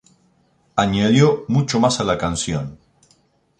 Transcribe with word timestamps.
Añadió 0.75 1.45
mucho 1.47 1.79
más 1.79 1.99
a 1.99 2.03
la 2.03 2.17
canción". 2.17 2.79